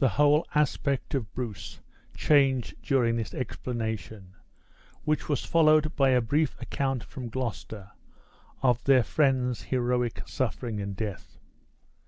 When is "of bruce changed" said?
1.14-2.74